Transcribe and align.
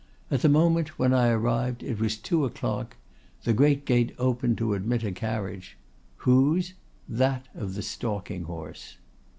At 0.31 0.41
the 0.41 0.49
moment 0.49 0.97
when 0.97 1.13
I 1.13 1.27
arrived 1.27 1.83
it 1.83 1.99
was 1.99 2.17
two 2.17 2.43
o'clock; 2.43 2.95
the 3.43 3.53
great 3.53 3.85
gate 3.85 4.15
opened 4.17 4.57
to 4.57 4.73
admit 4.73 5.03
a 5.03 5.11
carriage. 5.11 5.77
Whose?—That 6.17 7.47
of 7.53 7.75
the 7.75 7.83
stalking 7.83 8.45
horse! 8.45 8.97